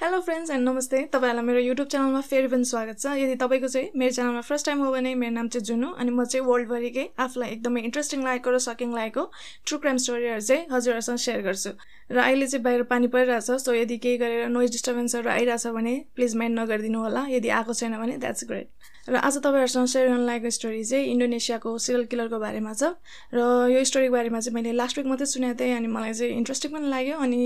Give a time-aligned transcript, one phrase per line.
[0.00, 3.90] Hello friends and नमस्ते तपाईँहरूलाई मेरो युट्युब च्यानलमा फेरि पनि स्वागत छ। यदि तपाईँको चाहिँ
[4.00, 7.50] मेरो च्यानलमा फर्स्ट टाइम हो भने मेरो नाम चाहिँ जुनु अनि म चाहिँ वर्ल्डभरिकै आफूलाई
[7.50, 9.24] एकदमै इन्ट्रेस्टिङ लागेको र सकिङ लागेको
[9.66, 11.70] ट्रु क्राइम स्टोरीहरू चाहिँ हजुरहरूसँग सेयर गर्छु।
[12.10, 16.36] र अहिले चाहिँ बाहिर पानी परिरहेछ सो यदि केही गरेर नोइज डिस्टर्बेन्सहरू आइरहेछ भने प्लिज
[16.36, 18.68] माइन्ड नगरिदिनु होला। यदि आएको छैन भने द्याट्स ग्रेट
[19.08, 22.96] र आज तपाईँहरूसँग सेयर गर्न लागेको स्टोरी चाहिँ इन्डोनेसियाको सिरियल किलरको बारेमा छ।
[23.34, 26.72] र यो स्टोरीको बारेमा चाहिँ मैले लास्ट विक मात्रै सुनेको थिएँ अनि मलाई चाहिँ इन्ट्रेस्टिङ
[26.72, 27.40] पनि लाग्यो अनि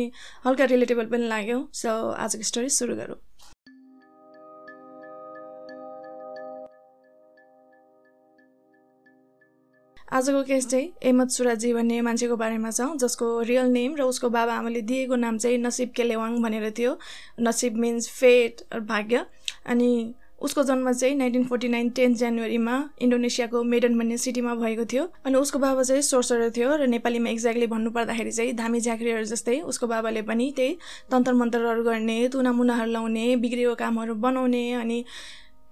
[0.46, 1.91] हल्का रिलेटेबल पनि लाग्यो। सो
[2.25, 3.20] आजको स्टोरी सुरु गरौँ
[10.12, 14.54] आजको केस चाहिँ एमद सुराजी भन्ने मान्छेको बारेमा छ जसको रियल नेम र उसको बाबा
[14.54, 16.93] आमाले दिएको नाम चाहिँ नसिब केलेवाङ भनेर थियो
[17.40, 19.25] नसिब मिन्स फेट भाग्य
[19.67, 19.90] अनि
[20.44, 25.34] उसको जन्म चाहिँ नाइन्टिन फोर्टी नाइन टेन जनवरीमा इन्डोनेसियाको मेडन भन्ने सिटीमा भएको थियो अनि
[25.34, 30.22] उसको बाबा चाहिँ सोर्सर थियो र नेपालीमा एक्ज्याक्टली भन्नुपर्दाखेरि चाहिँ धामी झाँक्रीहरू जस्तै उसको बाबाले
[30.29, 30.76] पनि त्यही
[31.11, 35.05] तन्त्र मन्त्रहरू गर्ने तुनामुनाहरू लाउने बिग्रेको कामहरू बनाउने अनि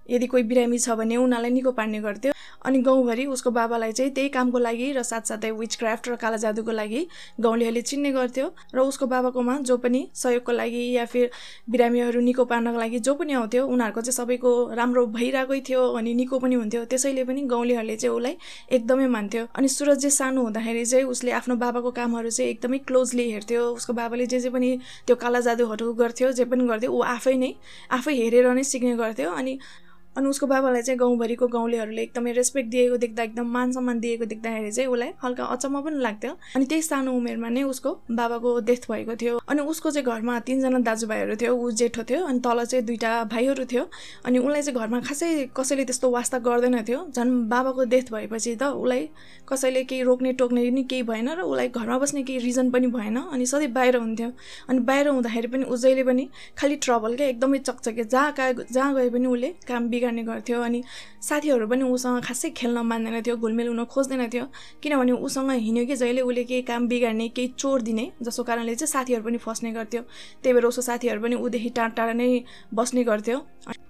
[0.09, 2.32] यदि कोही बिरामी छ भने उनीहरूलाई निको पार्ने गर्थ्यो।
[2.65, 6.71] अनि गाउँभरि उसको बाबालाई चाहिँ त्यही कामको लागि र साथसाथै विच क्राफ्ट र काला जादुको
[6.71, 7.01] लागि
[7.39, 11.29] गाउँलेहरूले चिन्ने गर्थ्यो र उसको बाबाकोमा जो पनि सहयोगको लागि या फिर
[11.69, 16.39] बिरामीहरू निको पार्नको लागि जो पनि आउँथ्यो उनीहरूको चाहिँ सबैको राम्रो भइरहेकै थियो अनि निको
[16.39, 18.35] पनि हुन्थ्यो। त्यसैले पनि गाउँलेहरूले चाहिँ उसलाई
[18.71, 23.29] एकदमै मान्थ्यो। अनि सुरज चाहिँ सानो हुँदाखेरि चाहिँ उसले आफ्नो बाबाको कामहरू चाहिँ एकदमै क्लोजली
[23.31, 24.69] हेर्थ्यो। उसको बाबाले जे जे पनि
[25.07, 27.51] त्यो काला जादुहरू गर्थ्यो जे पनि गर्थ्यो ऊ आफै नै
[27.91, 29.53] आफै हेरेर नै सिक्ने गर्थ्यो। अनि
[30.17, 34.71] अनि उसको बाबालाई चाहिँ गाउँभरिको गाउँलेहरूले एकदमै रेस्पेक्ट दिएको देख्दा एकदम मान सम्मान दिएको देख्दाखेरि
[34.71, 39.15] चाहिँ उसलाई हल्का अचम्म पनि लाग्थ्यो। अनि त्यही सानो उमेरमा नै उसको बाबाको डेथ भएको
[39.21, 43.11] थियो। अनि उसको चाहिँ घरमा तिनजना दाजुभाइहरू थियो ऊ जेठो थियो अनि तल चाहिँ दुइटा
[43.33, 43.83] भाइहरू थियो।
[44.25, 48.63] अनि उसलाई चाहिँ घरमा खासै कसैले त्यस्तो वास्ता गर्दैन थियो। झन् बाबाको डेथ भएपछि त
[48.75, 49.09] उसलाई
[49.49, 53.17] कसैले केही रोक्ने टोक्ने नि केही भएन र उसलाई घरमा बस्ने केही रिजन पनि भएन।
[53.33, 54.29] अनि सधैँ बाहिर हुन्थ्यो।
[54.69, 58.93] अनि बाहिर हुँदाखेरि पनि ऊ जहिले पनि खालि ट्रबल क्या एकदमै चकचके जहाँ कहाँ जहाँ
[58.95, 60.83] गए पनि उसले काम बिगार्ने गर्थ्यो अनि
[61.23, 64.45] साथीहरू पनि उसँग खासै खेल्न मान्दैन थियो घुलमेल हुन खोज्दैन थियो।
[64.83, 68.91] किनभने उसँग हिँड्यो कि जहिले उसले केही काम बिगार्ने केही चोर दिने जसको कारणले चाहिँ
[68.91, 70.01] साथीहरू पनि फस्ने गर्थ्यो।
[70.43, 72.27] त्यही भएर उसको साथीहरू पनि ऊदेखि टाढा टाढा नै
[72.75, 73.37] बस्ने गर्थ्यो।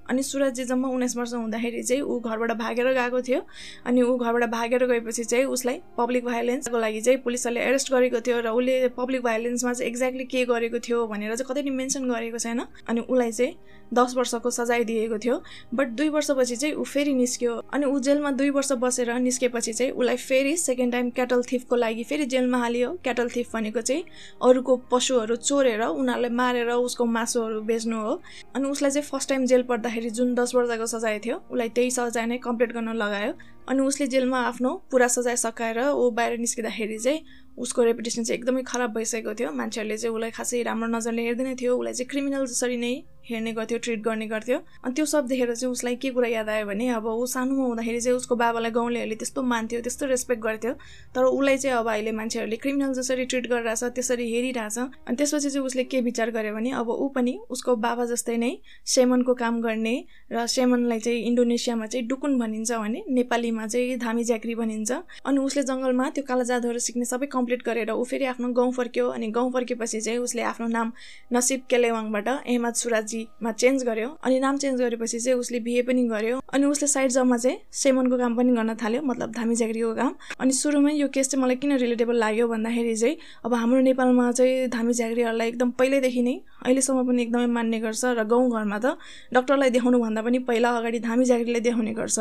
[0.10, 3.42] अनि सुरज जम्मा उन्नाइस वर्ष हुँदाखेरि चाहिँ ऊ घरबाट भागेर गएको थियो।
[3.86, 8.40] अनि ऊ घरबाट भागेर गएपछि चाहिँ उसलाई पब्लिक भाइलेन्सको लागि चाहिँ पुलिसहरूले एरेस्ट गरेको थियो
[8.40, 12.38] र उसले पब्लिक भाइलेन्समा चाहिँ एक्ज्याक्टली के गरेको थियो भनेर चाहिँ कतै नि मेन्सन गरेको
[12.38, 13.56] छैन। अनि उसलाई चाहिँ
[13.94, 15.42] दस वर्षको सजाय दिएको थियो।
[15.74, 19.92] बट दुई वर्षपछि चाहिँ ऊ फेरि निस्क्यो। अनि ऊ जेलमा दुई वर्ष बसेर निस्केपछि चाहिँ
[19.92, 24.04] उसलाई फेरि सेकेन्ड टाइम क्याटल थिफको लागि फेरि जेलमा हालियो। क्याटल थिफ भनेको चाहिँ
[24.42, 28.22] अरूको पशुहरू चोरेर उनीहरूलाई मारेर उसको मासुहरू बेच्नु हो।
[28.56, 32.26] अनि उसलाई चाहिँ फर्स्ट टाइम जेल पर्दाखेरि जुन दस वर्षको सजाय थियो। उसलाई त्यही सजाय
[32.26, 33.34] नै कम्प्लिट गर्न लगायो।
[33.70, 38.62] अनि उसले जेलमा आफ्नो पुरा सजाय सकाएर ऊ बाहिर निस्किँदाखेरि चाहिँ उसको रेपुटेसन चाहिँ एकदमै
[38.66, 42.78] खराब भइसकेको थियो। मान्छेहरूले चाहिँ उसलाई खासै राम्रो नजरले हेर्दैन थियो। उसलाई चाहिँ क्रिमिनल जसरी
[42.78, 42.94] नै
[43.30, 46.66] हेर्ने गर्थ्यो ट्रिट गर्ने गर्थ्यो। अनि त्यो सब देखेर चाहिँ उसलाई के कुरा याद आयो
[46.66, 50.74] भने अब ऊ सानोमा हुँदाखेरि चाहिँ उसको बाबालाई गाउँलेहरूले त्यस्तो मान्थ्यो त्यस्तो रेस्पेक्ट गर्थ्यो।
[51.16, 55.66] तर उसलाई चाहिँ अब अहिले मान्छेहरूले क्रिमिनल जसरी ट्रिट गरिरहेछ त्यसरी हेरिरहेछ। अनि त्यसपछि चाहिँ
[55.66, 58.52] उसले के विचार गर्यो भने अब ऊ पनि उसको बाबा जस्तै नै
[58.96, 59.96] सेमनको काम गर्ने
[60.34, 63.04] र सेमनलाई चाहिँ इन्डोनेसियामा चाहिँ डुकुन भनिन्छ भने
[63.54, 64.92] नेपालीमा चाहिँ धामी ज्याक्री भनिन्छ।
[65.26, 69.06] अनि उसले जङ्गलमा त्यो काला जादुहरू सिक्ने सबै कम्प्लिट गरेर ऊ फेरि आफ्नो गाउँ फर्क्यो।
[69.14, 70.92] अनि गाउँ फर्केपछि चाहिँ उसले आफ्नो नाम
[71.34, 76.42] नसिब केलेवाङबाट एहमद सुराजीमा चेन्ज गर्यो। अनि नाम चेन्ज गरेपछि चाहिँ उसले बिहे पनि गर्यो।
[76.54, 80.52] अनि उसले साइड जबमा चाहिँ सेमनको काम पनि गर्न थाल्यो मतलब धामी झाँक्रीको काम। अनि
[80.54, 84.94] सुरुमै यो केस चाहिँ मलाई किन रिलेटेबल लाग्यो भन्दाखेरि चाहिँ अब हाम्रो नेपालमा चाहिँ धामी
[84.94, 86.36] झाँक्रीहरूलाई एकदम पहिल्यैदेखि नै
[86.66, 88.98] अहिलेसम्म पनि एकदमै मान्ने गर्छ र गाउँघरमा त
[89.34, 92.20] डक्टरलाई देखाउनुभन्दा पनि पहिला अगाडि धामी झाँक्रीलाई देखाउने गर्छ।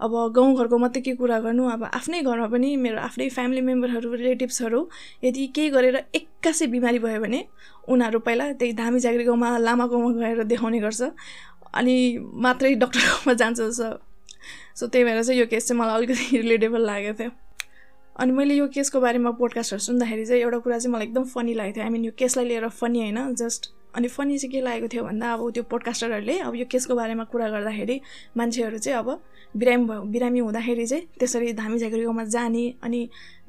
[0.00, 4.80] अब गाउँघरको मात्रै के कुरा गर्नु अब आफ्नै घरमा पनि मेरो आफ्नै फ्यामिली मेम्बरहरू रिलेटिभ्सहरू
[5.24, 7.40] यदि केही गरेर एक्कासै बिमारी भयो भने
[7.88, 11.02] उनीहरू पहिला त्यही धामी झाँक्री गाउँमा लामाकोमा गएर देखाउने गर्छ।
[11.74, 11.96] अनि
[12.46, 13.88] मात्रै डक्टरकोमा जान्छ सो
[14.76, 17.30] सो त्यही भएर चाहिँ यो केस चाहिँ मलाई अलिकति रिलेटेबल लागेको थियो।
[18.16, 21.76] अनि मैले यो केसको बारेमा पोडकास्टहरू सुन्दाखेरि चाहिँ एउटा कुरा चाहिँ मलाई एकदम फनी लागेको
[21.76, 25.04] थियो। आई मिन यो केसलाई लिएर फनी होइन जस्ट अनि फनी चाहिँ के लागेको थियो
[25.04, 28.00] भन्दा अब त्यो पोडकास्टरहरूले अब यो केसको बारेमा कुरा गर्दाखेरि
[28.36, 29.08] मान्छेहरू चाहिँ अब
[29.56, 33.00] बिरामी भयो बिरामी हुँदाखेरि चाहिँ त्यसरी धामी झाँक्री गाउँमा जाने अनि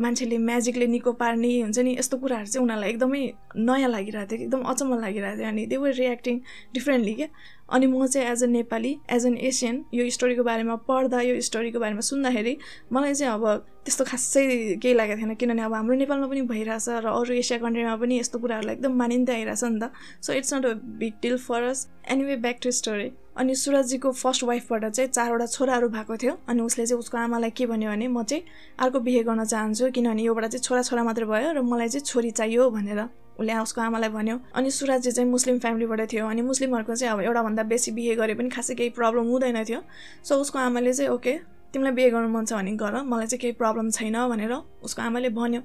[0.02, 3.24] मान्छेले म्याजिकले निको पार्ने हुन्छ नि यस्तो कुराहरू चाहिँ उनीहरूलाई एकदमै
[3.58, 6.36] नयाँ लागिरहेको थियो एकदम अचम्म लागिरहेको थियो। अनि दे वर रियाक्टिङ
[6.74, 7.28] डिफ्रेन्टली क्या
[7.72, 11.80] अनि म चाहिँ as a Nepali as an Asian यो स्टोरीको बारेमा पढ्दा यो स्टोरीको
[11.80, 12.58] बारेमा सुन्दाखेरि
[12.94, 13.46] मलाई चाहिँ अब
[13.86, 14.44] त्यस्तो खासै
[14.82, 18.40] केही लागेको थिएन। किनभने अब हाम्रो नेपालमा पनि भइरहेछ र अरू एसिया कन्ट्रीमा पनि यस्तो
[18.40, 22.36] कुराहरूलाई एकदम मानिँदै आइरहेछ नि त। So it's not a big deal for us anyway
[22.46, 27.00] back to story अनि सुरजीको फर्स्ट वाइफबाट चाहिँ चारवटा छोराहरू भएको थियो अनि उसले चाहिँ
[27.00, 28.44] उसको आमालाई के भन्यो भने म चाहिँ
[28.80, 32.32] अर्को बिहे गर्न चाहन्छु किनभने योबाट चाहिँ छोरा छोरा मात्र भयो र मलाई चाहिँ छोरी
[32.32, 33.02] चाहियो भनेर।
[33.40, 37.64] उसले उसको आमालाई भन्यो अनि सुराजी चाहिँ मुस्लिम फ्यामिलीबाट थियो अनि मुस्लिमहरूको चाहिँ अब एउटाभन्दा
[37.72, 39.82] बेसी बिहे गरे पनि खासै केही प्रब्लम हुँदैन थियो।
[40.24, 41.34] सो उसको आमाले चाहिँ ओके
[41.74, 44.54] तिमीलाई बिहे गर्नु मन छ भने गर मलाई चाहिँ केही प्रब्लम छैन भनेर
[44.84, 45.62] उसको आमाले भन्यो।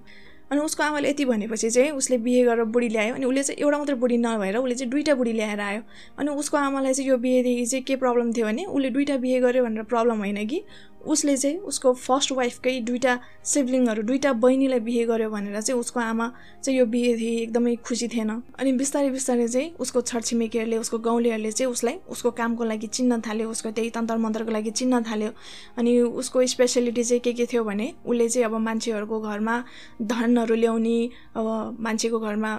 [0.53, 3.79] अनि उसको आमाले यति भनेपछि चाहिँ उसले बिहे गरेर बुढी ल्यायो अनि उसले चाहिँ एउटा
[3.79, 5.83] मात्रै बुढी नभएर उसले चाहिँ दुइटा बुढी ल्याएर आयो।
[6.19, 9.65] अनि उसको आमालाई चाहिँ यो बिहेदेखि चाहिँ के प्रब्लम थियो भने उसले दुइटा बिहे गर्यो
[9.65, 10.63] भनेर प्रब्लम होइन कि?
[11.07, 16.33] उसले चाहिँ उसको फर्स्ट वाइफकै दुइटा सिब्लिङहरू दुइटा बहिनीलाई बिहे गर्यो भनेर चाहिँ उसको आमा
[16.65, 21.73] चाहिँ यो बिहेदेखि एकदमै खुसी थिएन। अनि बिस्तारै बिस्तारै चाहिँ उसको छरछिमेकीहरूले उसको गाउँलेहरूले चाहिँ
[21.73, 25.31] उसलाई उसको कामको लागि चिन्न थाल्यो उसको त्यही तन्त्र मन्त्रको लागि चिन्न थाल्यो।
[25.79, 29.63] अनि उसको स्पेसियालिटी चाहिँ के के थियो भने उसले चाहिँ अब मान्छेहरूको घरमा
[30.03, 30.99] धनहरू ल्याउने
[31.37, 32.53] अब मान्छेको घरमा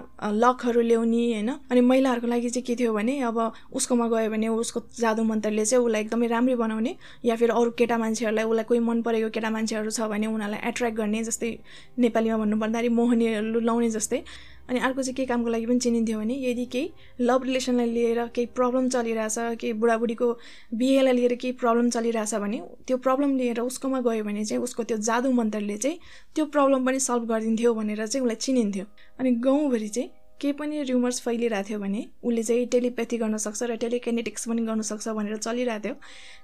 [0.44, 3.38] लकहरू ल्याउने होइन। अनि महिलाहरूको लागि चाहिँ के थियो भने अब
[3.74, 6.96] उसकोमा गयो भने उसको जादु मन्त्रले चाहिँ उसलाई एकदमै राम्रै बनाउने
[7.26, 10.98] या फिर अरू केटा मान्छेहरूलाई उसलाई कोही मन परेको केटा मान्छेहरू छ भने उनीहरूलाई एट्र्याक्ट
[10.98, 11.52] गर्ने जस्तै
[12.00, 14.24] नेपालीमा भन्नुपर्दाखेरि मोहनीहरू लाउने जस्तै।
[14.70, 16.92] अनि अर्को चाहिँ के कामको लागि पनि चिनिन्थ्यो भने यदि केही
[17.22, 20.28] लभ रिलेसनलाई लिएर केही प्रब्लम चलिरहेछ केही बुढाबुढीको
[20.74, 24.98] बिहेलाई लिएर केही प्रब्लम चलिरहेछ भने त्यो प्रब्लम लिएर उसकोमा गयो भने चाहिँ उसको त्यो
[24.98, 26.00] जादु मन्त्रले चाहिँ
[26.36, 28.86] त्यो प्रब्लम पनि सल्भ गरिदिन्थ्यो भनेर चाहिँ उसलाई चिनिन्थ्यो।
[29.20, 30.10] अनि गाउँभरि चाहिँ
[30.42, 34.82] केही पनि र्युमर्स फैलिरहेको थियो भने उसले चाहिँ टेलिप्याथी गर्न सक्छ र टेलिकेनेटिक्स पनि गर्न
[34.82, 35.96] सक्छ भनेर चलिरहेको थियो।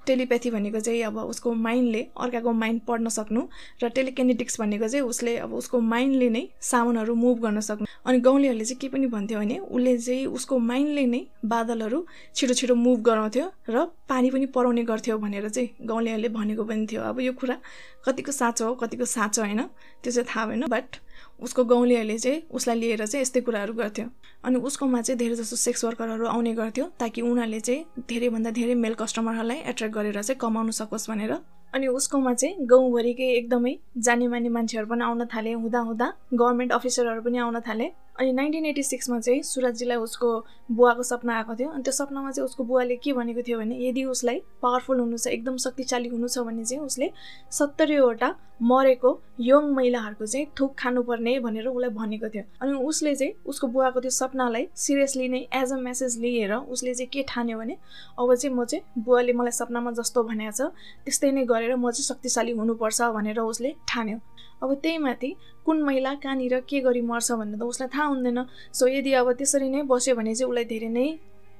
[0.08, 3.42] टेलिप्याथी भनेको चाहिँ अब उसको माइन्डले अर्काको माइन्ड पढ्न सक्नु
[3.84, 8.66] र टेलिकेनेटिक्स भनेको चाहिँ उसले अब उसको माइन्डले नै सामानहरू मुभ गर्न सक्नु। अनि गाउँलेहरूले
[8.66, 12.06] चाहिँ के पनि भन्थ्यो भने उसले चाहिँ उसको माइन्डले नै बादलहरू
[12.36, 17.02] छिटो छिटो मुभ गराउँथ्यो र पानी पनि पराउने गर्थ्यो भनेर चाहिँ गाउँलेहरूले भनेको पनि थियो।
[17.02, 17.58] अब यो कुरा
[18.06, 19.62] कतिको साँचो हो कतिको साँचो होइन
[20.04, 20.96] त्यो चाहिँ थाहा भएन बट
[21.42, 24.06] उसको गाउँलेहरूले चाहिँ उसलाई लिएर चाहिँ यस्तै कुराहरू गर्थ्यो।
[24.46, 28.94] अनि उसकोमा चाहिँ धेरै जस्तो सेक्स वर्करहरू आउने गर्थ्यो ताकि उनीहरूले चाहिँ धेरैभन्दा धेरै मेल
[28.94, 31.34] कस्टमरहरूलाई एट्र्याक्ट गरेर चाहिँ कमाउनु सकोस् भनेर।
[31.74, 37.22] अनि उसकोमा चाहिँ गाउँभरिकै एकदमै जाने माने मान्छेहरू पनि आउन थाले हुँदा हुँदा गभर्मेन्ट अफिसरहरू
[37.22, 37.88] पनि आउन थाले।
[38.22, 40.28] अनि नाइन्टिन एटी सिक्समा चाहिँ सुरजीलाई उसको
[40.72, 44.04] बुवाको सपना आएको थियो। अनि त्यो सपनामा चाहिँ उसको बुवाले के भनेको थियो भने यदि
[44.14, 47.10] उसलाई पावरफुल हुनु छ एकदम शक्तिशाली हुनु छ भने चाहिँ उसले
[47.52, 48.30] सत्तरीवटा
[48.62, 54.00] मरेको यङ महिलाहरूको चाहिँ थुक खानुपर्ने भनेर उसलाई भनेको थियो। अनि उसले चाहिँ उसको बुवाको
[54.00, 57.78] त्यो सपनालाई सिरियसली नै एज अ मेसेज लिएर उसले चाहिँ के ठान्यो भने
[58.20, 60.70] अब चाहिँ म चाहिँ बुवाले मलाई सपनामा जस्तो भनेको छ
[61.06, 64.20] त्यस्तै नै गरेर म चाहिँ शक्तिशाली हुनुपर्छ भनेर उसले ठान्यो।
[64.62, 65.30] अब त्यही माथि
[65.66, 68.40] कुन महिला कहाँनिर के गरी मर्छ भन्ने त उसलाई थाहा हुँदैन।
[68.74, 71.08] सो यदि अब त्यसरी नै बस्यो भने चाहिँ उसलाई धेरै नै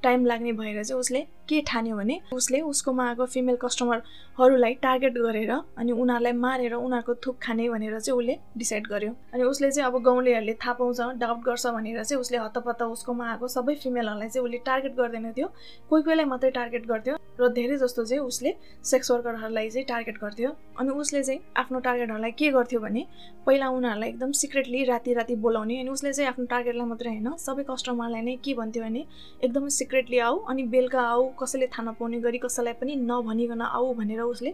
[0.04, 1.20] टाइम लाग्ने भएर चाहिँ उसले
[1.50, 7.38] के ठान्यो भने उसले उसकोमा आएको फिमेल कस्टमरहरूलाई टार्गेट गरेर अनि उनीहरूलाई मारेर उनीहरूको थुक
[7.44, 11.68] खाने भनेर चाहिँ उसले डिसाइड गर्यो। अनि उसले चाहिँ अब गाउँलेहरूले थाहा पाउँछ डाउट गर्छ
[11.68, 15.48] भनेर चाहिँ उसले हतपत्त उसकोमा आएको सबै फिमेलहरूलाई चाहिँ उसले टार्गेट गर्दैन थियो।
[15.90, 18.56] कोही कोहीलाई मात्रै टार्गेट गर्थ्यो र धेरै जस्तो चाहिँ उसले
[18.86, 20.50] सेक्स वर्करहरूलाई चाहिँ टार्गेट गर्थ्यो।
[20.80, 23.06] अनि उसले चाहिँ आफ्नो टार्गेटहरूलाई के गर्थ्यो भने
[23.46, 27.64] पहिला उनीहरूलाई एकदम सिक्रेटली राति राति बोलाउने अनि उसले चाहिँ आफ्नो टार्गेटलाई मात्रै होइन सबै
[27.70, 29.06] कस्टमरलाई नै के भन्थ्यो भने
[29.44, 34.22] एकदमै सिक्रेटली आऊ अनि बेलुका आऊ कसैले थाहा नपाउने गरी कसैलाई पनि नभनिकन आऊ भनेर
[34.24, 34.54] उसले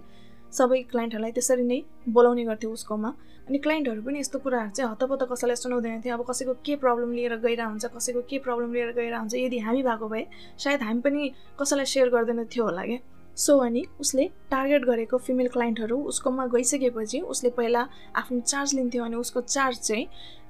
[0.49, 1.77] सबै क्लाइन्टहरूलाई त्यसरी नै
[2.09, 3.09] बोलाउने गर्थ्यो उसकोमा।
[3.47, 7.35] अनि क्लाइन्टहरू पनि यस्तो कुराहरू चाहिँ हतपत्त कसैलाई सुनाउँदैन थियो। अब कसैको के प्रब्लम लिएर
[7.37, 10.25] गइरहेको हुन्छ कसैको के प्रब्लम लिएर गइरहेको हुन्छ यदि हामी भएको भए
[10.57, 11.29] सायद हामी पनि
[11.61, 12.99] कसैलाई सेयर गर्दैन थियो होला क्या।
[13.37, 17.87] सो अनि उसले टार्गेट गरेको फिमेल क्लाइन्टहरू उसकोमा गइसकेपछि उसले पहिला
[18.17, 20.07] आफ्नो चार्ज लिन्थ्यो अनि उसको चार्ज चाहिँ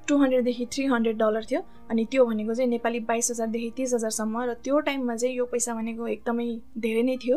[0.08, 1.60] टु हन्ड्रेडदेखि थ्री हन्ड्रेड डलर थियो।
[1.90, 5.74] अनि त्यो भनेको चाहिँ नेपाली बाइस हजारदेखि तिस हजारसम्म र त्यो टाइममा चाहिँ यो पैसा
[5.74, 6.46] भनेको एकदमै
[6.84, 7.36] धेरै नै थियो।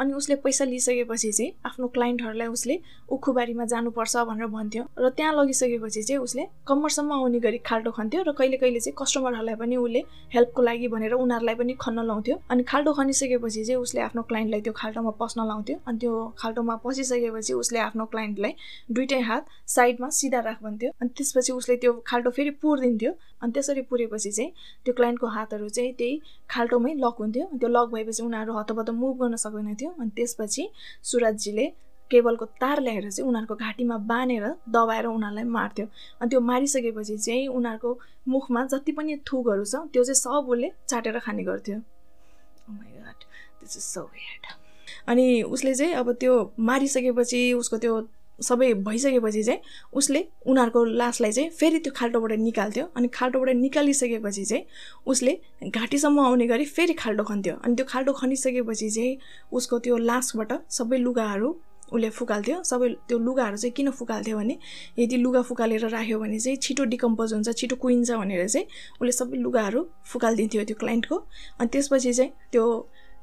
[0.00, 2.78] अनि उसले पैसा लिइसकेपछि चाहिँ आफ्नो क्लाइन्टहरूलाई उसले
[3.12, 8.32] उखुबारीमा जानुपर्छ भनेर भन्थ्यो। र त्यहाँ लगिसकेपछि चाहिँ उसले कम्मरसम्म आउने गरी खाल्टो खन्थ्यो र
[8.32, 10.00] कहिले कहिले चाहिँ कस्टमरहरूलाई पनि उसले
[10.34, 14.72] हेल्पको लागि भनेर उनीहरूलाई पनि खन्न लाउँथ्यो। अनि खाल्टो खनिसकेपछि चाहिँ उसले आफ्नो क्लाइन्टलाई त्यो
[14.76, 18.52] खाल्टोमा पस्न लाउँथ्यो। अनि त्यो खाल्टोमा पसिसकेपछि उसले आफ्नो क्लाइन्टलाई
[18.92, 23.82] दुइटै हात साइडमा सिधा राख भन्थ्यो अनि त्यसपछि उसले त्यो खाल्टो फेरि पुरिदिन्थ्यो। अनि त्यसरी
[23.90, 24.50] पुरेपछि चाहिँ
[24.84, 26.20] त्यो क्लाइन्टको हातहरू चाहिँ त्यही
[26.50, 30.68] खाल्टोमै लक हुन्थ्यो। त्यो लक भएपछि उनीहरू हतपत मुभ गर्न सक्दैन थियो अनि त्यसपछि
[31.10, 31.66] सुरजजीले
[32.10, 35.86] केबलको तार ल्याएर चाहिँ उनीहरूको घाँटीमा बाँधेर दबाएर उनीहरूलाई मार्थ्यो।
[36.20, 37.90] अनि त्यो मारिसकेपछि चाहिँ उनीहरूको
[38.28, 41.78] मुखमा जति पनि थुकहरू छ त्यो चाहिँ सब उसले चाटेर खाने गर्थ्यो।
[42.66, 44.08] Oh
[45.08, 48.00] अनि उसले चाहिँ अब त्यो मारिसकेपछि उसको त्यो
[48.40, 49.60] सबै भइसकेपछि चाहिँ
[49.92, 54.64] उसले उनीहरूको लासलाई चाहिँ फेरि त्यो खाल्टोबाट निकाल्थ्यो अनि खाल्टोबाट निकालिसकेपछि चाहिँ
[55.06, 55.38] उसले
[55.68, 59.16] घाँटीसम्म आउने गरी फेरि खाल्टो खन्थ्यो अनि त्यो खाल्टो खनिसकेपछि चाहिँ
[59.52, 61.56] उसको त्यो लासबाट सबै लुगाहरू
[61.92, 64.58] उसले फुकाल्थ्यो। सबै त्यो लुगाहरू चाहिँ किन फुकाल्थ्यो भने
[64.98, 68.66] यदि लुगा फुकालेर राख्यो भने चाहिँ छिटो डिकम्पोज हुन्छ छिटो कुहिन्छ भनेर चाहिँ
[69.00, 71.16] उसले सबै लुगाहरू फुकालिदिन्थ्यो त्यो क्लाइन्टको।
[71.60, 72.64] अनि त्यसपछि चाहिँ त्यो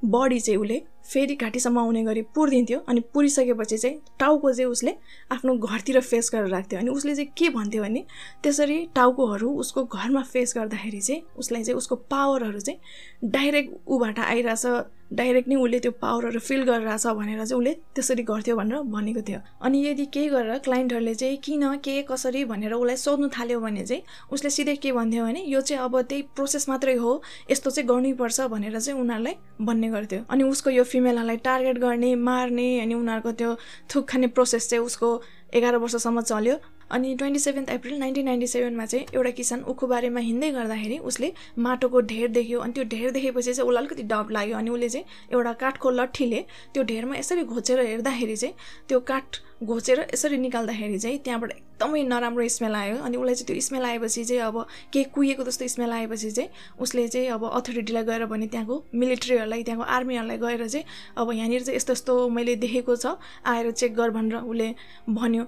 [0.03, 4.95] बडी चाहिँ उसले फेरि घाँटीसम्म आउने गरी पुरिदिन्थ्यो अनि पुरिसकेपछि चाहिँ टाउको चाहिँ उसले
[5.31, 8.05] आफ्नो घरतिर फेस गरेर राख्थ्यो अनि उसले चाहिँ के भन्थ्यो भने
[8.43, 14.65] त्यसरी टाउकोहरू उसको घरमा फेस गर्दाखेरि चाहिँ उसलाई चाहिँ उसको पावरहरू चाहिँ डाइरेक्ट ऊबाट आइरहेछ
[15.13, 19.39] डाइरेक्ट नै उसले त्यो पावरहरू फिल गरिरहेछ भनेर चाहिँ उसले त्यसरी गर्थ्यो भनेर भनेको थियो।
[19.61, 24.03] अनि यदि केही गरेर क्लाइन्टहरूले चाहिँ किन के कसरी भनेर उसलाई सोध्नु थाल्यो भने चाहिँ
[24.31, 28.41] उसले सिधै के भन्थ्यो भने यो चाहिँ अब त्यही प्रोसेस मात्रै हो यस्तो चाहिँ गर्नैपर्छ
[28.41, 33.55] भनेर चाहिँ उनीहरूलाई भन्ने गर्थ्यो। अनि उसको यो फिमेलहरूलाई टार्गेट गर्ने मार्ने अनि उनीहरूको त्यो
[33.93, 35.09] थुक खाने प्रोसेस चाहिँ उसको
[35.53, 36.57] एघार वर्षसम्म चल्यो।
[36.91, 41.31] अनि twenty seventh April nineteen ninety सेभेनमा चाहिँ एउटा किसान उखु बारेमा हिँड्दै गर्दाखेरि उसले
[41.65, 45.05] माटोको ढेर देख्यो। अनि त्यो ढेर देखेपछि चाहिँ उसलाई अलिकति डप लाग्यो। अनि उसले चाहिँ
[45.33, 46.41] एउटा काठको लट्ठीले
[46.73, 48.55] त्यो ढेरमा यसरी घोचेर हेर्दाखेरि चाहिँ
[48.89, 53.61] त्यो काठ घोचेर यसरी निकाल्दाखेरि चाहिँ त्यहाँबाट एकदमै नराम्रो स्मेल आयो। अनि उसलाई चाहिँ त्यो
[53.67, 54.57] स्मेल आएपछि चाहिँ अब
[54.93, 59.85] के कुहिएको जस्तो स्मेल आएपछि चाहिँ उसले चाहिँ अब अथोरिटीलाई गएर भने त्यहाँको मिलिट्रीहरूलाई त्यहाँको
[59.95, 60.85] आर्मीहरूलाई गएर चाहिँ
[61.17, 63.15] अब यहाँनिर चाहिँ यस्तो यस्तो मैले देखेको छ
[63.45, 64.69] आएर चेक गर भनेर उसले
[65.09, 65.45] भन्यो।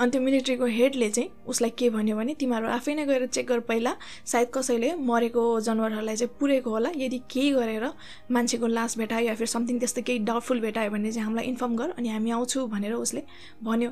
[0.00, 3.60] अनि त्यो मिलिट्रीको हेडले चाहिँ उसलाई के भन्यो भने तिमीहरू आफै नै गएर चेक गर
[3.68, 3.96] पहिला।
[4.26, 7.84] सायद कसैले मरेको जनावरहरूलाई चाहिँ पुरेको होला। यदि केही गरेर
[8.30, 11.90] मान्छेको लास भेटायो या फिर समथिङ त्यस्तो केही डाउटफुल भेटायो भने चाहिँ हामीलाई इन्फर्म गर।
[11.98, 13.22] अनि हामी आउँछौँ भनेर उसले
[13.64, 13.90] भन्यो।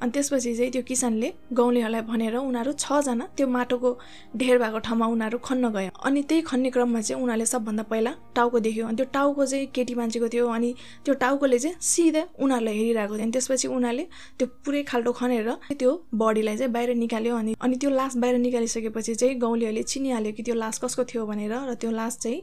[0.00, 3.90] अनि त्यसपछि चाहिँ त्यो किसानले गाउँलेहरूलाई भनेर उनीहरू छजना त्यो माटोको
[4.36, 8.58] ढेर भएको ठाउँमा उनीहरू खन्न गयो। अनि त्यही खन्ने क्रममा चाहिँ उनीहरूले सबभन्दा पहिला टाउको
[8.66, 10.74] देख्यो। अनि त्यो टाउको चाहिँ केटी मान्छेको थियो अनि
[11.04, 14.04] त्यो टाउकोले चाहिँ सिधै उनीहरूलाई हेरिरहेको थियो। अनि त्यसपछि उनीहरूले
[14.38, 19.14] त्यो पुरै खाल्टो खनेर त्यो बडीलाई चाहिँ बाहिर निकाल्यो अनि अनि त्यो लास बाहिर निकालिसकेपछि
[19.14, 22.40] चाहिँ गाउँलेहरूले चिनिहाल्यो कि त्यो लास कसको थियो भनेर र त्यो लास चाहिँ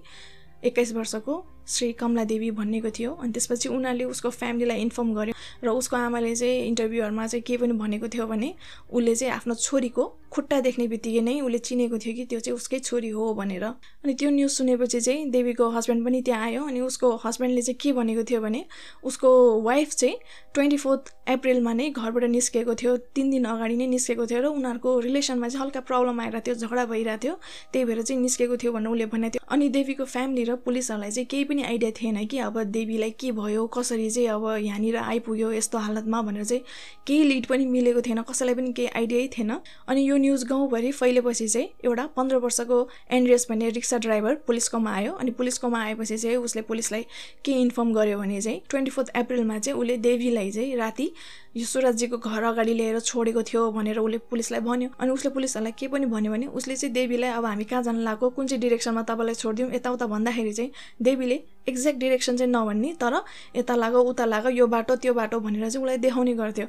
[0.64, 1.34] एक्काइस वर्षको
[1.68, 5.34] श्री कमला देवी भन्नेको थियो। अनि त्यसपछि उनीहरूले उसको फ्यामिलीलाई इन्फर्म गर्यो
[5.64, 8.54] र उसको आमाले चाहिँ इन्टरभ्यूहरूमा चाहिँ के पनि भनेको थियो भने
[8.94, 12.80] उसले चाहिँ आफ्नो छोरीको खुट्टा देख्ने बित्तिकै नै उसले चिनेको थियो कि त्यो चाहिँ उसकै
[12.80, 17.16] छोरी हो भनेर। अनि त्यो न्युज सुनेपछि चाहिँ देवीको हस्बेन्ड पनि त्यहाँ आयो। अनि उसको
[17.26, 18.64] हस्बेन्डले चाहिँ के भनेको थियो भने
[19.04, 19.30] उसको
[19.62, 20.16] वाइफ चाहिँ
[20.54, 25.00] ट्वेन्टी फोर्थ अप्रिलमा नै घरबाट निस्केको थियो। तिन दिन अगाडि नै निस्केको थियो र उनीहरूको
[25.08, 27.36] रिलेसनमा चाहिँ हल्का प्रब्लम आएर थियो झगडा भइरहेको थियो।
[27.74, 31.28] त्यही भएर चाहिँ निस्केको थियो भनेर उसले भनेको थियो। अनि देवीको फ्यामिली र पुलिसहरूलाई चाहिँ
[31.32, 35.78] केही पनि आइडिया थिएन कि अब देवीलाई के भयो कसरी चाहिँ अब यहाँनिर आइपुग्यो यस्तो
[35.78, 36.64] हालतमा भनेर चाहिँ
[37.08, 39.52] केही लिड पनि मिलेको थिएन कसैलाई पनि केही आइडियै थिएन।
[39.88, 45.14] अनि यो न्युज गाउँभरि फैलेपछि चाहिँ एउटा पन्ध्र वर्षको एन्ड्रियस भन्ने रिक्सा ड्राइभर पुलिसकोमा आयो।
[45.14, 47.06] अनि पुलिसकोमा आएपछि चाहिँ उसले पुलिसलाई
[47.46, 51.12] के इन्फर्म गर्यो भने चाहिँ ट्वेन्टी फोर्थ अप्रिलमा चाहिँ उसले देवीलाई चाहिँ राति
[51.58, 55.88] यो सुरजीको घर अगाडि लिएर छोडेको थियो भनेर उसले पुलिसलाई भन्यो। अनि उसले पुलिसहरूलाई के
[55.90, 59.36] पनि भन्यो भने उसले चाहिँ देवीलाई अब हामी कहाँ जानु लाग्यो कुन चाहिँ डिरेक्सनमा तपाईँलाई
[59.36, 60.72] छोडिदिउँ यताउता भन्दाखेरि चाहिँ
[61.02, 61.38] देवीले
[61.70, 63.16] एक्ज्याक्ट डिरेक्सन चाहिँ नभन्ने तर
[63.56, 66.68] यता लाग्यो उता लाग्यो यो बाटो त्यो बाटो भनेर चाहिँ उसलाई देखाउने गर्थ्यो।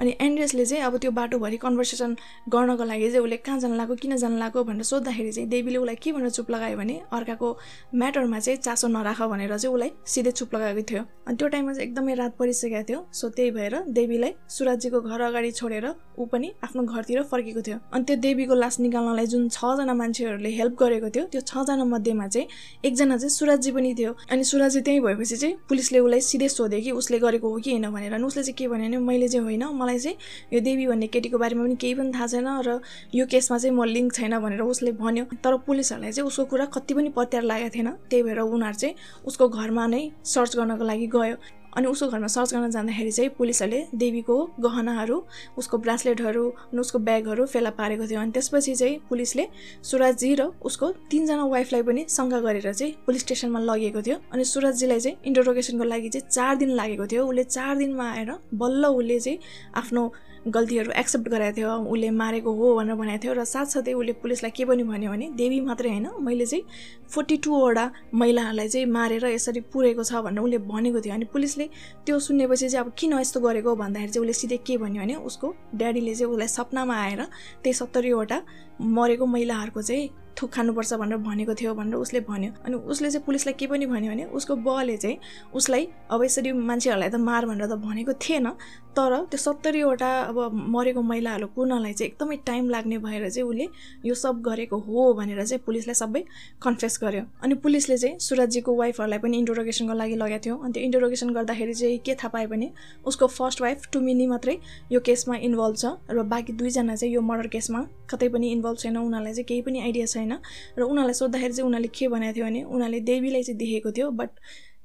[0.00, 2.16] अनि एन्ड्रेसले चाहिँ अब त्यो बाटोभरि कन्भर्सेसन
[2.52, 5.96] गर्नको लागि चाहिँ उसले कहाँ जानु लाग्यो किन जानु लाग्यो भनेर सोद्धाखेरि चाहिँ देवीले उसलाई
[5.96, 7.48] के भनेर चुप लगायो भने अर्काको
[7.94, 11.88] म्याटरमा चाहिँ चासो नराख भनेर चाहिँ उसलाई सिधै चुप लगाएको थियो। अनि त्यो टाइममा चाहिँ
[11.88, 15.86] एकदमै रात परिसकेको थियो। सो त्यही भएर देवीलाई सुराजीको घर अगाडि छोडेर
[16.18, 20.74] ऊ पनि आफ्नो घरतिर फर्केको थियो। अनि त्यो देवीको लास निकाल्नलाई जुन छजना मान्छेहरूले हेल्प
[20.80, 22.46] गरेको थियो त्यो छजना मध्येमा चाहिँ
[22.84, 26.90] एकजना चाहिँ सुराजी पनि थियो। अनि सुराजी त्यहीँ भएपछि चाहिँ पुलिसले उसलाई सिधै सोध्यो कि
[26.90, 29.64] उसले गरेको हो कि होइन भनेर। अनि उसले चाहिँ के भन्यो भने मैले चाहिँ होइन
[29.78, 30.16] मलाई चाहिँ
[30.52, 32.80] यो देवी भन्ने केटीको बारेमा पनि केही पनि थाहा छैन र
[33.14, 36.94] यो केसमा चाहिँ म लिङ्क छैन भनेर उसले भन्यो। तर पुलिसहरूलाई चाहिँ उसको कुरा कति
[36.94, 41.36] पनि पत्यार लागेको थिएन। त्यही भएर उनीहरू चाहिँ उसको घरमा नै सर्च गर्नको लागि गयो।
[41.76, 45.16] अनि उसको घरमा सर्च गर्न जाँदाखेरि चाहिँ पुलिसहरूले देवीको गहनाहरू
[45.58, 49.46] उसको ब्रासलेटहरू अनि उसको ब्यागहरू फेला पारेको थियो। अनि त्यसपछि चाहिँ पुलिसले
[49.82, 55.00] सुराजी र उसको तिनजना वाइफलाई पनि शङ्का गरेर चाहिँ पुलिस स्टेसनमा लगेको थियो। अनि सुराजीलाई
[55.00, 59.38] चाहिँ इन्टरोगेसनको लागि चाहिँ चार दिन लागेको थियो। उसले चार दिनमा आएर बल्ल उसले चाहिँ
[59.74, 60.02] आफ्नो
[60.46, 64.64] गल्तीहरू एक्सेप्ट गराएको थियो उसले मारेको हो भनेर भनेको थियो र साथसाथै उसले पुलिसलाई के
[64.64, 66.64] पनि भन्यो भने देवी मात्रै होइन मैले चाहिँ
[67.08, 67.84] फोर्टी टूवटा
[68.14, 71.68] महिलाहरूलाई चाहिँ मारेर यसरी पुरेको छ भनेर उसले भनेको थियो। अनि पुलिसले
[72.04, 75.54] त्यो सुनेपछि चाहिँ अब किन यस्तो गरेको भन्दाखेरि चाहिँ उसले सिधै के भन्यो भने उसको
[75.74, 77.22] ड्याडीले चाहिँ उसलाई सपनामा आएर
[77.64, 78.38] त्यही सत्तरीवटा
[78.80, 83.54] मरेको महिलाहरूको चाहिँ थुक खानुपर्छ भनेर भनेको थियो भनेर उसले भन्यो। अनि उसले चाहिँ पुलिसलाई
[83.58, 85.18] के पनि भन्यो भने उसको बले चाहिँ
[85.54, 88.48] उसलाई अब यसरी मान्छेहरूलाई त मार भनेर त भनेको थिएन
[88.94, 93.66] तर त्यो सत्तरीवटा अब मरेको महिलाहरू कुर्नलाई चाहिँ एकदमै टाइम लाग्ने भएर चाहिँ उसले
[94.06, 96.22] यो सब गरेको हो भनेर चाहिँ पुलिसलाई सबै
[96.62, 101.30] कन्फेस गर्यो। अनि पुलिसले चाहिँ सुरजीको वाइफहरूलाई पनि इन्टरोगेसनको लागि लगेको थियो। अनि त्यो इन्टरोगेसन
[101.34, 102.70] गर्दाखेरि चाहिँ के थाहा पायो भने
[103.06, 104.56] उसको फर्स्ट वाइफ टुमिनी मात्रै
[104.92, 108.96] यो केसमा इन्भल्भ छ र बाँकी दुईजना चाहिँ यो मर्डर केसमा कतै पनि इन्भल्भ छैन।
[108.96, 112.62] उनीहरूलाई चाहिँ केही पनि आइडिया छैन। र उनीहरूलाई सोद्धाखेरि चाहिँ उनीहरूले के भनेको थियो भने
[112.62, 114.30] उनीहरूले देवीलाई चाहिँ देखेको थियो बट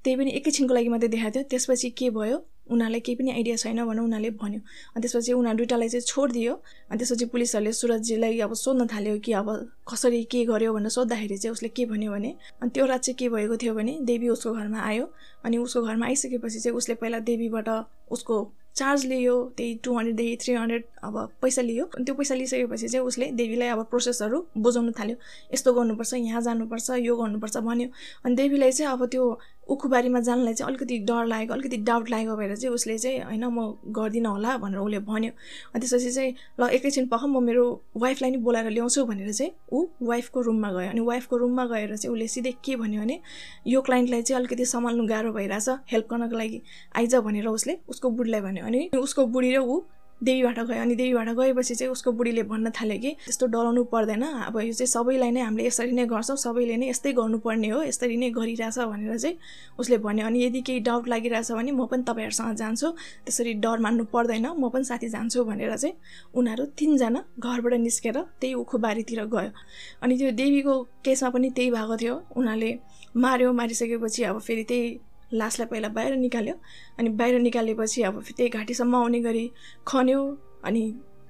[0.04, 2.38] त्यही पनि एकैछिनको लागि मात्रै देखाएको थियो। त्यसपछि के भयो?
[2.72, 4.60] उनीहरूलाई केही पनि आइडिया छैन भनेर उनीहरूले भन्यो।
[4.96, 6.54] अनि त्यसपछि उनीहरू दुइटालाई चाहिँ छोडिदियो।
[6.90, 9.48] अनि त्यसपछि पुलिसहरूले सुरजीलाई अब सोध्न थाल्यो कि अब
[9.92, 13.30] कसरी के गर्यो भनेर सोद्धाखेरि चाहिँ उसले के भन्यो भने अनि त्यो रात चाहिँ के
[13.30, 15.12] भएको थियो भने देवी उसको घरमा आयो
[15.46, 17.70] अनि उसको घरमा आइसकेपछि चाहिँ उसले पहिला देवीबाट
[18.12, 22.88] उसको चार्ज लियो त्यही टु हन्ड्रेडदेखि थ्री हन्ड्रेड अब पैसा लियो अनि त्यो पैसा लिइसकेपछि
[22.88, 25.16] चाहिँ उसले देवीलाई अब प्रोसेसहरू बुझाउनु थाल्यो।
[25.54, 27.88] यस्तो गर्नुपर्छ यहाँ जानुपर्छ यो गर्नुपर्छ भन्यो।
[28.26, 32.56] अनि देवीलाई चाहिँ अब त्यो उखुबारीमा जानलाई चाहिँ अलिकति डर लागेको अलिकति डाउट लागेको भएर
[32.56, 33.68] चाहिँ उसले चाहिँ होइन म
[33.98, 35.32] गर्दिनँ होला भनेर उसले भन्यो।
[35.74, 37.66] अनि त्यसपछि चाहिँ ल एकैछिन पख म मेरो
[37.98, 42.14] वाइफलाई नि बोलाएर ल्याउँछु भनेर चाहिँ ऊ वाइफको रुममा गयो अनि वाइफको रुममा गएर चाहिँ
[42.14, 43.20] उसले सिधै के भन्यो भने
[43.68, 46.62] यो क्लाइन्टलाई चाहिँ अलिकति सम्हाल्नु गाह्रो भइरहेछ हेल्प गर्नको लागि
[46.96, 49.80] आइज भनेर उसले उसको बुढीलाई भन्यो अनि उसको बुढी र ऊ
[50.24, 54.58] देवीबाट गयो अनि देवीबाट गएपछि चाहिँ उसको बुढीले भन्न थाल्यो कि त्यस्तो डराउनु पर्दैन। अब
[54.60, 58.30] यो चाहिँ सबैलाई नै हामीले यसरी नै गर्छौँ सबैले नै यस्तै गर्नुपर्ने हो यसरी नै
[58.36, 59.38] गरिरहेछ भनेर चाहिँ
[59.80, 62.88] उसले भन्यो। अनि यदि केही डाउट लागिरहेछ भने म पनि तपाईँहरूसँग जान्छु
[63.26, 65.96] त्यसरी डर मान्नु पर्दैन म पनि साथी जान्छु भनेर चाहिँ
[66.36, 69.52] उनीहरू तिनजना घरबाट निस्केर त्यही उखुबारीतिर गयो।
[70.04, 70.74] अनि त्यो देवीको
[71.06, 72.72] केसमा पनि त्यही भएको थियो। उनीहरूले
[73.16, 74.88] मार्यो मारिसकेपछि अब फेरि त्यही
[75.34, 76.56] लासलाई पहिला बाहिर निकाल्यो
[77.00, 79.52] अनि बाहिर निकालेपछि अब त्यही घाँटीसम्म आउने गरी
[79.88, 80.22] खन्यो
[80.66, 80.84] अनि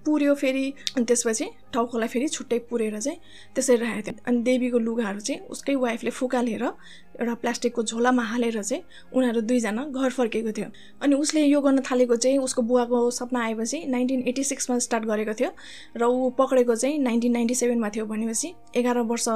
[0.05, 0.63] पुऱ्यो फेरि।
[0.95, 3.19] अनि त्यसपछि टाउकोलाई फेरि छुट्टै पुरेर चाहिँ
[3.55, 8.83] त्यसरी राखेको थियो अनि देवीको लुगाहरू चाहिँ उसकै वाइफले फुकालेर एउटा प्लास्टिकको झोलामा हालेर चाहिँ
[9.13, 10.69] उनीहरू दुईजना घर फर्केको थियो।
[11.03, 15.33] अनि उसले यो गर्न थालेको चाहिँ उसको बुवाको सपना आएपछि नाइन्टिन एट्टी सिक्समा स्टार्ट गरेको
[15.33, 15.51] थियो
[15.97, 19.27] र ऊ पक्रेको चाहिँ नाइन्टिन नाइन्टी सेभेनमा थियो भनेपछि एघार वर्ष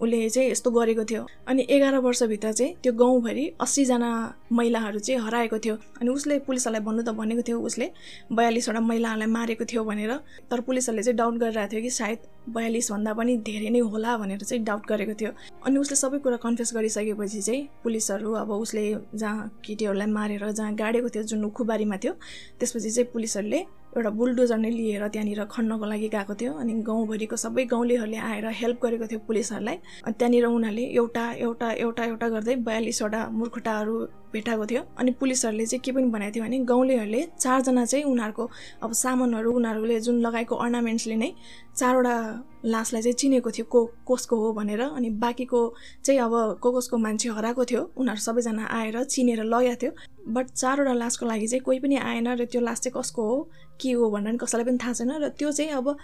[0.00, 4.10] उसले चाहिँ यस्तो गरेको थियो। अनि एघार वर्षभित्र चाहिँ त्यो गाउँभरि अस्सीजना
[4.52, 7.90] महिलाहरू चाहिँ हराएको थियो। अनि उसले पुलिसहरूलाई भन्नु त भनेको थियो उसले
[8.32, 10.12] बयालिसवटा महिलाहरूलाई मारेको थियो भनेर।
[10.50, 14.64] तर पुलिसहरूले चाहिँ डाउट गरिरहेको थियो कि सायद बयालिसभन्दा पनि धेरै नै होला भनेर चाहिँ
[14.64, 15.30] डाउट गरेको थियो।
[15.66, 21.08] अनि उसले सबै कुरा कन्फ्युज गरिसकेपछि चाहिँ पुलिसहरू अब उसले जहाँ केटीहरूलाई मारेर जहाँ गाडेको
[21.08, 22.12] थियो जुन उखुबारीमा थियो
[22.60, 23.60] त्यसपछि चाहिँ पुलिसहरूले
[23.96, 28.78] एउटा बुलडोजर नै लिएर त्यहाँनिर खन्नको लागि गएको थियो। अनि गाउँभरिको सबै गाउँलेहरूले आएर हेल्प
[28.84, 33.94] गरेको थियो पुलिसहरूलाई। अनि त्यहाँनिर उनीहरूले एउटा एउटा एउटा एउटा गर्दै बयालिसवटा मुर्खुटाहरू
[34.32, 38.50] भेटाएको थियो अनि पुलिसहरूले चाहिँ के पनि भनेको थियो भने गाउँलेहरूले चारजना चाहिँ उनीहरूको
[38.82, 41.32] अब सामानहरू उनीहरूले जुन लगाएको अर्नामेन्ट्सले नै
[41.76, 42.14] चारवटा
[42.64, 45.60] लासलाई चाहिँ चिनेको थियो को कसको हो भनेर अनि बाँकीको
[46.04, 49.92] चाहिँ अब को कसको मान्छे हराएको थियो उनीहरू सबैजना आएर चिनेर लगेको थियो।
[50.28, 53.36] बट चारवटा लासको लागि चाहिँ कोही पनि आएन र त्यो लास चाहिँ कसको हो
[53.80, 55.96] के हो भनेर कसैलाई पनि थाहा छैन र त्यो चाहिँ अब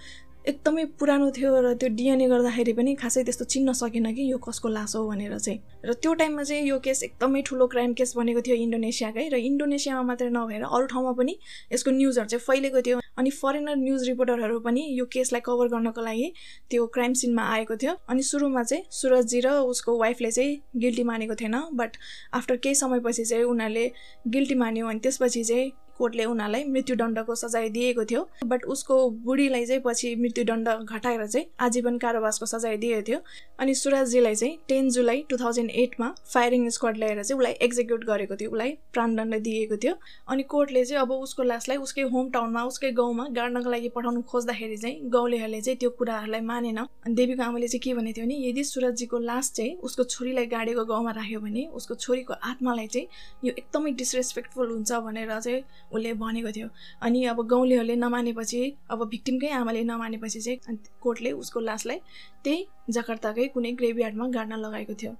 [0.45, 4.69] एकदमै पुरानो थियो र त्यो डिएनए गर्दाखेरि पनि खासै त्यस्तो चिन्न सकेन कि यो कसको
[4.69, 8.41] लास हो भनेर चाहिँ। र त्यो टाइममा चाहिँ यो केस एकदमै ठुलो क्राइम केस बनेको
[8.45, 11.37] थियो इन्डोनेसियाकै र इन्डोनेसियामा मात्रै नभएर अरू ठाउँमा पनि
[11.73, 16.29] यसको न्युजहरू चाहिँ फैलेको थियो अनि फरेनर न्युज रिपोर्टरहरू पनि यो केसलाई कभर गर्नको लागि
[16.71, 21.35] त्यो क्राइम सिनमा आएको थियो। अनि सुरुमा चाहिँ सुरजजी र उसको वाइफले चाहिँ गिल्टी मानेको
[21.41, 21.97] थिएन बट
[22.35, 23.87] आफ्टर केही समयपछि चाहिँ उनीहरूले
[24.29, 29.83] गिल्टी मान्यो अनि त्यसपछि चाहिँ कोर्टले उनीहरूलाई मृत्युदण्डको सजाय दिएको थियो। बट उसको बुढीलाई चाहिँ
[29.85, 33.19] पछि मृत्युदण्ड घटाएर चाहिँ आजीवन कारावासको सजाय दिएको थियो।
[33.61, 38.37] अनि सुराजजीलाई चाहिँ टेन जुलाई टु थाउजन्ड एटमा फायरिङ स्क्वाड ल्याएर चाहिँ उसलाई एक्जिक्युट गरेको
[38.37, 39.95] थियो। उसलाई प्राणदण्ड दिएको थियो।
[40.29, 44.77] अनि कोर्टले चाहिँ अब उसको लासलाई उसकै होम टाउनमा उसकै गाउँमा गाड्नको लागि पठाउनु खोज्दाखेरि
[44.77, 48.65] चाहिँ गाउँलेहरूले चाहिँ त्यो कुराहरूलाई मानेन। अनि देवीको आमाले चाहिँ के भनेको थियो भने यदि
[48.65, 53.07] सुरजजीको लास चाहिँ उसको छोरीलाई गाडेको गाउँमा राख्यो भने उसको छोरीको आत्मालाई चाहिँ
[53.45, 56.68] यो एकदमै डिसरेस्पेक्टफुल हुन्छ भनेर चाहिँ उसले भनेको थियो।
[57.03, 61.99] अनि अब गाउँलेहरूले नमानेपछि अब भिक्टिमकै आमाले नमानेपछि चाहिँ कोर्टले उसको लासलाई
[62.44, 65.14] त्यही जकार्ताकै कुनै ग्रेभयार्डमा गाड्न लगाएको थियो।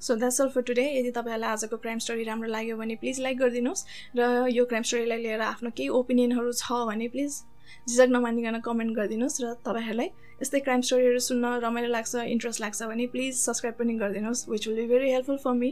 [0.00, 3.38] So that's all for today यदि तपाईँहरूलाई आजको क्राइम स्टोरी राम्रो लाग्यो भने प्लिज लाइक
[3.38, 7.40] गरिदिनुहोस् र यो क्राइम स्टोरीलाई लिएर आफ्नो केही ओपिनियनहरू छ भने प्लिज
[7.88, 10.10] झिझक नमानिकन कमेन्ट गरिदिनुहोस् र तपाईँहरूलाई
[10.42, 14.76] यस्तै क्राइम स्टोरीहरू सुन्न रमाइलो लाग्छ इन्ट्रेस्ट लाग्छ भने प्लिज सब्सक्राइब पनि गरिदिनुहोस् which will
[14.76, 15.70] be very helpful for me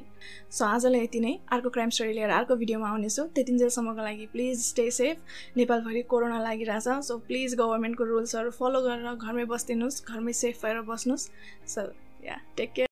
[0.58, 4.90] so आजलाई यति नै। अर्को क्राइम स्टोरी लिएर अर्को भिडियोमा आउनेछु। त्यतिन्जेलसम्मको लागि प्लिज स्टे
[4.98, 10.80] सेफ नेपालभरि कोरोना लागिरहेछ। सो प्लिज गभर्मेन्टको रुल्सहरू फलो गरेर घरमै बसिदिनुहोस् घरमै सेफ भएर
[10.92, 11.28] बस्नुहोस्।
[11.74, 11.90] सो
[12.26, 12.89] या टेक केयर